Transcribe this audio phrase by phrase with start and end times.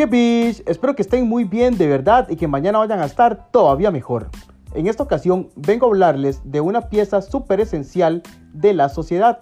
[0.00, 0.62] ¡Qué bitch!
[0.66, 4.30] Espero que estén muy bien de verdad y que mañana vayan a estar todavía mejor.
[4.72, 8.22] En esta ocasión vengo a hablarles de una pieza súper esencial
[8.54, 9.40] de la sociedad,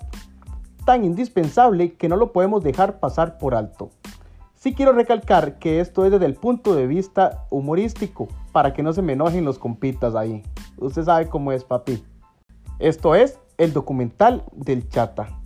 [0.84, 3.90] tan indispensable que no lo podemos dejar pasar por alto.
[4.56, 8.92] Sí quiero recalcar que esto es desde el punto de vista humorístico, para que no
[8.92, 10.42] se me enojen los compitas ahí.
[10.76, 12.02] Usted sabe cómo es, papi.
[12.80, 15.38] Esto es el documental del Chata.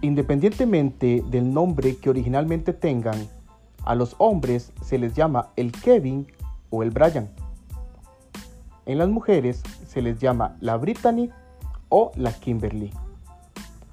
[0.00, 3.28] Independientemente del nombre que originalmente tengan,
[3.84, 6.26] a los hombres se les llama el Kevin
[6.70, 7.30] o el Brian.
[8.86, 11.30] En las mujeres se les llama la Brittany
[11.88, 12.92] o la Kimberly.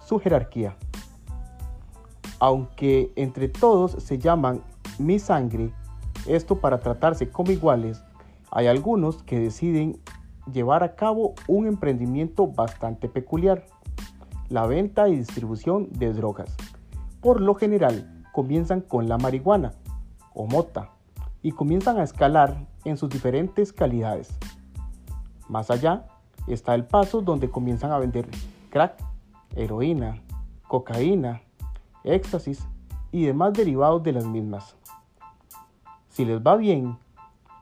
[0.05, 0.75] Su jerarquía.
[2.39, 4.61] Aunque entre todos se llaman
[4.97, 5.71] mi sangre,
[6.27, 8.01] esto para tratarse como iguales,
[8.51, 9.99] hay algunos que deciden
[10.51, 13.65] llevar a cabo un emprendimiento bastante peculiar,
[14.49, 16.55] la venta y distribución de drogas.
[17.21, 19.73] Por lo general, comienzan con la marihuana
[20.33, 20.89] o mota
[21.41, 24.37] y comienzan a escalar en sus diferentes calidades.
[25.47, 26.05] Más allá
[26.47, 28.27] está el paso donde comienzan a vender
[28.69, 28.95] crack,
[29.55, 30.21] heroína,
[30.67, 31.41] cocaína,
[32.03, 32.67] éxtasis
[33.11, 34.75] y demás derivados de las mismas.
[36.09, 36.97] Si les va bien,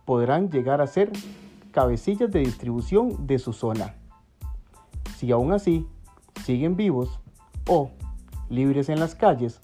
[0.05, 1.11] podrán llegar a ser
[1.71, 3.95] cabecillas de distribución de su zona.
[5.17, 5.87] Si aún así
[6.43, 7.19] siguen vivos
[7.67, 7.91] o
[8.49, 9.59] libres en las calles,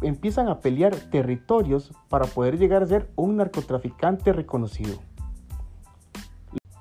[0.00, 4.98] empiezan a pelear territorios para poder llegar a ser un narcotraficante reconocido.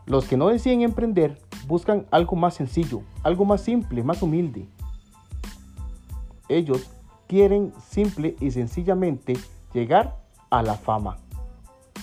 [0.05, 4.67] Los que no deciden emprender buscan algo más sencillo, algo más simple, más humilde.
[6.49, 6.89] Ellos
[7.27, 9.37] quieren simple y sencillamente
[9.73, 10.17] llegar
[10.49, 11.17] a la fama.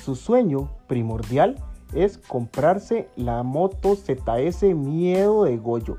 [0.02, 1.56] Su sueño primordial
[1.92, 5.98] es comprarse la moto ZS Miedo de Goyo,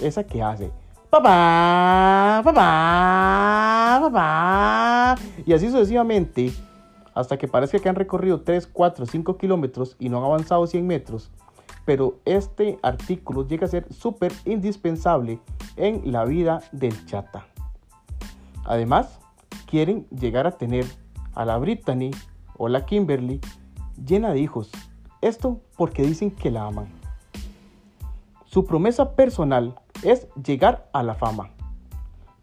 [0.00, 0.70] esa que hace
[1.10, 5.14] papá, papá, papá.
[5.46, 6.52] Y así sucesivamente,
[7.14, 10.86] hasta que parece que han recorrido 3, 4, 5 kilómetros y no han avanzado 100
[10.86, 11.30] metros.
[11.84, 15.40] Pero este artículo llega a ser súper indispensable
[15.76, 17.46] en la vida del chata.
[18.64, 19.18] Además,
[19.66, 20.84] quieren llegar a tener
[21.34, 22.10] a la Brittany
[22.56, 23.40] o la Kimberly
[24.04, 24.70] llena de hijos.
[25.22, 26.88] Esto porque dicen que la aman.
[28.44, 31.50] Su promesa personal es llegar a la fama.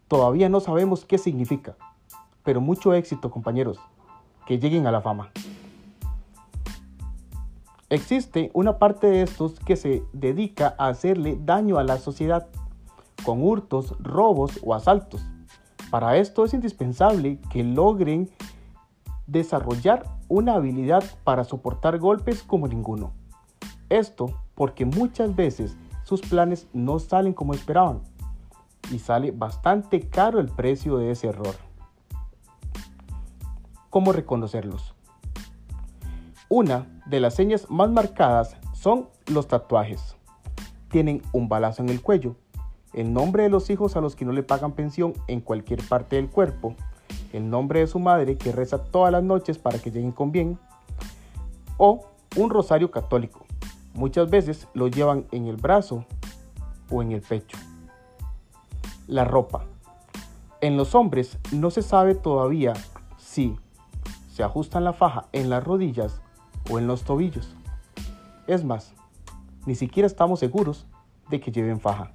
[0.08, 1.76] Todavía no sabemos qué significa,
[2.42, 3.78] pero mucho éxito compañeros,
[4.46, 5.30] que lleguen a la fama.
[7.88, 12.48] Existe una parte de estos que se dedica a hacerle daño a la sociedad
[13.24, 15.24] con hurtos, robos o asaltos.
[15.90, 18.28] Para esto es indispensable que logren
[19.26, 23.12] desarrollar una habilidad para soportar golpes como ninguno.
[23.88, 28.00] Esto porque muchas veces sus planes no salen como esperaban
[28.92, 31.56] y sale bastante caro el precio de ese error.
[33.90, 34.94] ¿Cómo reconocerlos?
[36.48, 40.14] Una de las señas más marcadas son los tatuajes.
[40.90, 42.36] Tienen un balazo en el cuello,
[42.92, 46.14] el nombre de los hijos a los que no le pagan pensión en cualquier parte
[46.14, 46.76] del cuerpo,
[47.32, 50.56] el nombre de su madre que reza todas las noches para que lleguen con bien,
[51.78, 52.06] o
[52.36, 53.45] un rosario católico,
[53.96, 56.04] Muchas veces lo llevan en el brazo
[56.90, 57.56] o en el pecho.
[59.06, 59.64] La ropa.
[60.60, 62.74] En los hombres no se sabe todavía
[63.16, 63.56] si
[64.30, 66.20] se ajustan la faja en las rodillas
[66.70, 67.54] o en los tobillos.
[68.46, 68.92] Es más,
[69.64, 70.86] ni siquiera estamos seguros
[71.30, 72.12] de que lleven faja.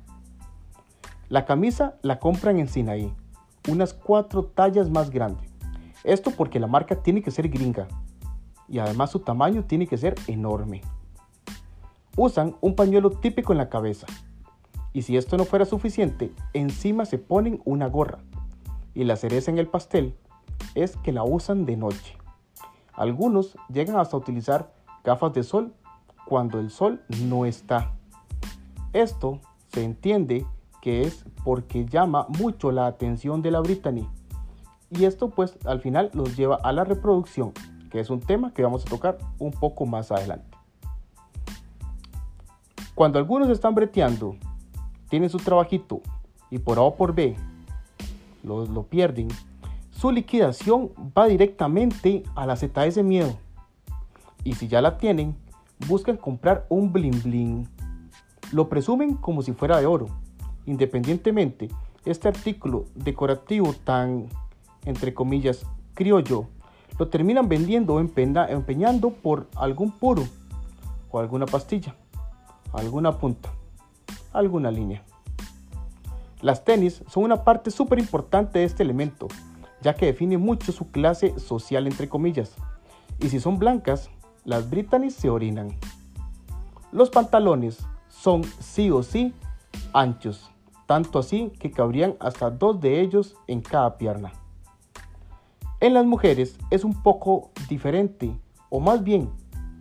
[1.30, 3.12] La camisa la compran en Sinaí,
[3.68, 5.50] unas cuatro tallas más grande.
[6.03, 7.88] Esto porque la marca tiene que ser gringa
[8.68, 10.81] y además su tamaño tiene que ser enorme.
[12.17, 14.07] Usan un pañuelo típico en la cabeza.
[14.94, 18.19] Y si esto no fuera suficiente, encima se ponen una gorra.
[18.94, 20.16] Y la cereza en el pastel
[20.75, 22.17] es que la usan de noche.
[22.94, 24.73] Algunos llegan hasta utilizar
[25.03, 25.73] gafas de sol
[26.25, 27.94] cuando el sol no está.
[28.94, 29.39] Esto
[29.69, 30.45] se entiende
[30.81, 34.07] que es porque llama mucho la atención de la Brittany.
[34.89, 37.53] Y esto pues al final los lleva a la reproducción,
[37.89, 40.50] que es un tema que vamos a tocar un poco más adelante.
[43.01, 44.36] Cuando algunos están breteando,
[45.09, 46.01] tienen su trabajito
[46.51, 47.36] y por A o por B
[48.44, 49.27] lo, pierden,
[49.89, 53.36] su liquidación va directamente a la ZS Miedo.
[54.44, 55.36] Y si ya la tienen,
[55.88, 57.68] buscan comprar un bling bling.
[58.51, 60.06] Lo presumen como si fuera de oro.
[60.68, 61.69] Independientemente,
[62.06, 64.27] este artículo decorativo tan,
[64.86, 65.65] entre comillas,
[65.95, 66.45] criollo,
[67.00, 70.24] lo terminan vendiendo o empeñando por algún puro
[71.09, 71.95] o alguna pastilla
[72.73, 73.50] alguna punta,
[74.33, 75.03] alguna línea.
[76.41, 79.27] Las tenis son una parte súper importante de este elemento,
[79.81, 82.56] ya que define mucho su clase social entre comillas.
[83.19, 84.09] Y si son blancas,
[84.44, 85.69] las Brittany se orinan.
[86.91, 89.33] Los pantalones son sí o sí
[89.94, 90.50] anchos,
[90.88, 94.31] tanto así que cabrían hasta dos de ellos en cada pierna.
[95.79, 98.35] En las mujeres es un poco diferente,
[98.69, 99.29] o más bien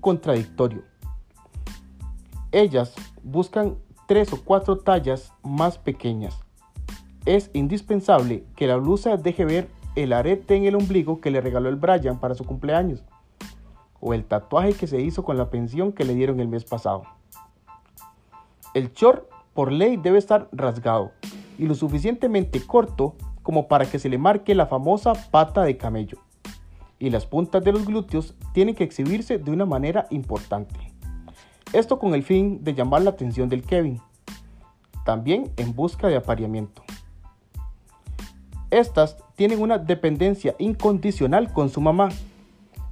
[0.00, 0.89] contradictorio.
[2.52, 3.76] Ellas buscan
[4.08, 6.40] tres o cuatro tallas más pequeñas.
[7.24, 11.68] Es indispensable que la blusa deje ver el arete en el ombligo que le regaló
[11.68, 13.04] el Brian para su cumpleaños,
[14.00, 17.04] o el tatuaje que se hizo con la pensión que le dieron el mes pasado.
[18.74, 21.12] El short por ley debe estar rasgado
[21.58, 26.18] y lo suficientemente corto como para que se le marque la famosa pata de camello.
[26.98, 30.89] Y las puntas de los glúteos tienen que exhibirse de una manera importante.
[31.72, 34.00] Esto con el fin de llamar la atención del Kevin,
[35.04, 36.82] también en busca de apareamiento.
[38.70, 42.08] Estas tienen una dependencia incondicional con su mamá,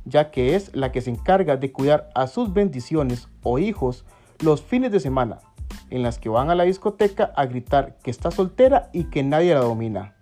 [0.04, 4.04] ya que es la que se encarga de cuidar a sus bendiciones o hijos
[4.40, 5.40] los fines de semana,
[5.90, 9.54] en las que van a la discoteca a gritar que está soltera y que nadie
[9.54, 10.14] la domina,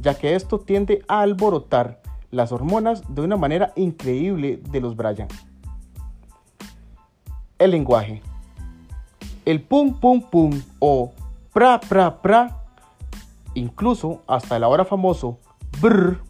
[0.00, 2.02] ya que esto tiende a alborotar
[2.32, 5.28] las hormonas de una manera increíble de los Brian.
[7.58, 8.20] El lenguaje.
[9.44, 11.12] El pum pum pum o
[11.52, 12.64] pra pra pra,
[13.54, 15.38] incluso hasta el ahora famoso
[15.80, 16.20] brr,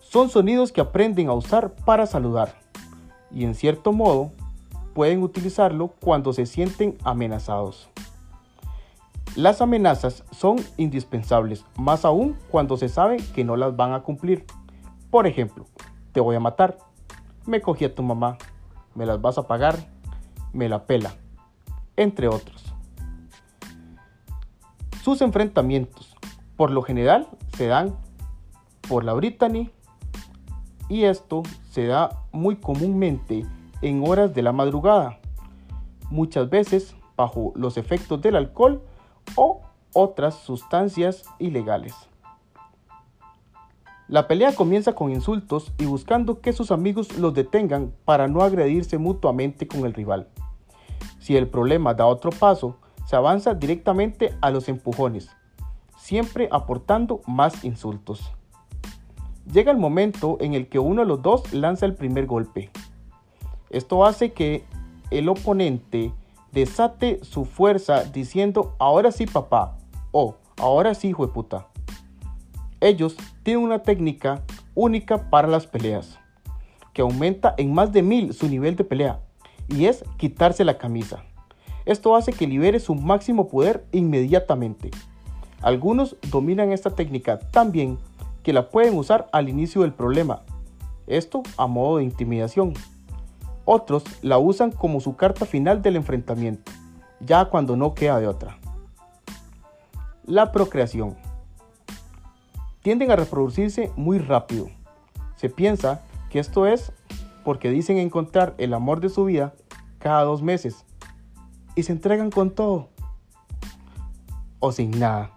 [0.00, 2.54] son sonidos que aprenden a usar para saludar
[3.30, 4.30] y en cierto modo
[4.94, 7.88] pueden utilizarlo cuando se sienten amenazados.
[9.36, 14.46] Las amenazas son indispensables, más aún cuando se sabe que no las van a cumplir.
[15.10, 15.66] Por ejemplo,
[16.12, 16.78] te voy a matar,
[17.44, 18.38] me cogí a tu mamá,
[18.94, 19.92] me las vas a pagar,
[20.54, 21.14] me la pela,
[21.96, 22.72] entre otros.
[25.02, 26.16] Sus enfrentamientos,
[26.56, 27.94] por lo general, se dan
[28.88, 29.70] por la Brittany
[30.88, 33.44] y esto se da muy comúnmente
[33.82, 35.18] en horas de la madrugada,
[36.10, 38.82] muchas veces bajo los efectos del alcohol
[39.36, 39.60] o
[39.92, 41.94] otras sustancias ilegales.
[44.06, 48.98] La pelea comienza con insultos y buscando que sus amigos los detengan para no agredirse
[48.98, 50.28] mutuamente con el rival.
[51.18, 55.28] Si el problema da otro paso, se avanza directamente a los empujones,
[55.96, 58.32] siempre aportando más insultos.
[59.52, 62.70] Llega el momento en el que uno de los dos lanza el primer golpe.
[63.70, 64.64] Esto hace que
[65.10, 66.12] el oponente
[66.52, 69.76] desate su fuerza diciendo ahora sí papá
[70.12, 71.68] o ahora sí hijo de puta.
[72.80, 74.42] Ellos tienen una técnica
[74.74, 76.18] única para las peleas,
[76.92, 79.20] que aumenta en más de mil su nivel de pelea,
[79.68, 81.24] y es quitarse la camisa.
[81.84, 84.90] Esto hace que libere su máximo poder inmediatamente.
[85.60, 87.98] Algunos dominan esta técnica tan bien
[88.42, 90.42] que la pueden usar al inicio del problema,
[91.06, 92.74] esto a modo de intimidación.
[93.64, 96.70] Otros la usan como su carta final del enfrentamiento,
[97.20, 98.58] ya cuando no queda de otra.
[100.26, 101.16] La procreación.
[102.82, 104.68] Tienden a reproducirse muy rápido.
[105.36, 106.92] Se piensa que esto es
[107.44, 109.54] porque dicen encontrar el amor de su vida
[109.98, 110.84] cada dos meses
[111.74, 112.88] y se entregan con todo
[114.60, 115.30] o sin nada.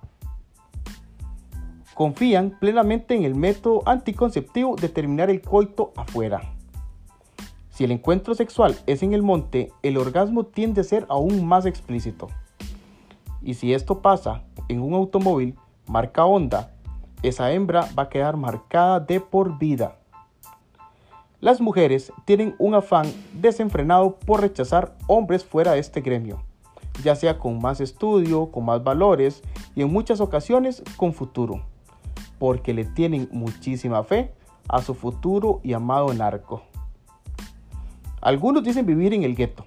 [1.93, 6.53] Confían plenamente en el método anticonceptivo de terminar el coito afuera.
[7.69, 11.65] Si el encuentro sexual es en el monte, el orgasmo tiende a ser aún más
[11.65, 12.27] explícito.
[13.41, 15.55] Y si esto pasa en un automóvil
[15.87, 16.73] marca Honda,
[17.23, 19.99] esa hembra va a quedar marcada de por vida.
[21.39, 26.41] Las mujeres tienen un afán desenfrenado por rechazar hombres fuera de este gremio,
[27.03, 29.43] ya sea con más estudio, con más valores
[29.75, 31.61] y en muchas ocasiones con futuro,
[32.39, 34.33] porque le tienen muchísima fe
[34.67, 36.63] a su futuro y amado narco.
[38.19, 39.63] Algunos dicen vivir en el gueto.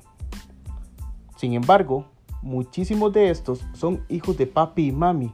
[1.37, 2.07] Sin embargo,
[2.43, 5.33] muchísimos de estos son hijos de papi y mami.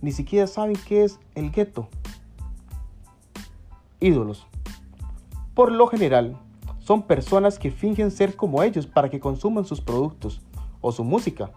[0.00, 1.86] Ni siquiera saben qué es el gueto.
[4.00, 4.49] Ídolos.
[5.60, 6.38] Por lo general,
[6.78, 10.40] son personas que fingen ser como ellos para que consuman sus productos
[10.80, 11.50] o su música.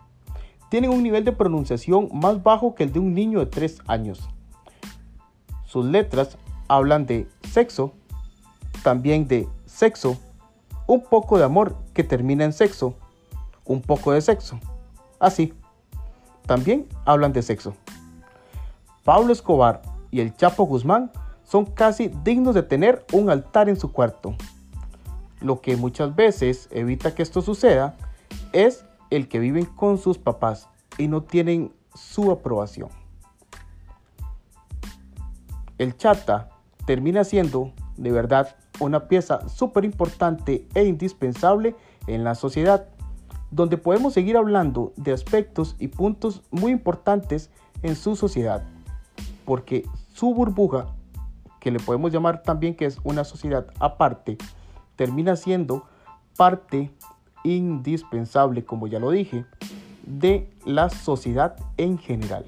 [0.67, 4.27] Tienen un nivel de pronunciación más bajo que el de un niño de 3 años.
[5.63, 7.93] Sus letras hablan de sexo,
[8.83, 10.17] también de sexo
[10.85, 12.95] un poco de amor que termina en sexo,
[13.63, 14.59] un poco de sexo.
[15.17, 15.53] Así,
[16.45, 17.73] también hablan de sexo.
[19.05, 19.81] Pablo Escobar
[20.11, 21.09] y el Chapo Guzmán
[21.53, 24.33] son casi dignos de tener un altar en su cuarto.
[25.39, 27.95] Lo que muchas veces evita que esto suceda
[28.53, 30.67] es el que viven con sus papás
[30.97, 32.89] y no tienen su aprobación.
[35.77, 36.49] El chata
[36.87, 41.75] termina siendo de verdad una pieza súper importante e indispensable
[42.07, 42.87] en la sociedad,
[43.51, 47.51] donde podemos seguir hablando de aspectos y puntos muy importantes
[47.83, 48.63] en su sociedad,
[49.45, 50.87] porque su burbuja,
[51.63, 54.37] que le podemos llamar también que es una sociedad aparte,
[54.97, 55.85] termina siendo
[56.35, 56.91] parte
[57.45, 59.45] indispensable, como ya lo dije,
[60.05, 62.45] de la sociedad en general.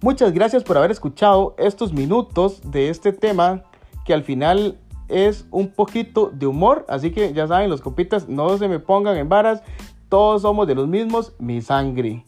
[0.00, 3.62] Muchas gracias por haber escuchado estos minutos de este tema
[4.04, 8.58] que al final es un poquito de humor, así que ya saben los copitas, no
[8.58, 9.62] se me pongan en varas,
[10.08, 12.24] todos somos de los mismos, mi sangre.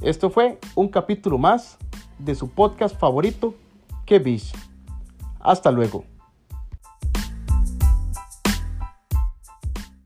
[0.00, 1.76] Esto fue un capítulo más
[2.20, 3.54] de su podcast favorito,
[4.08, 4.18] Que
[5.40, 6.02] Hasta luego.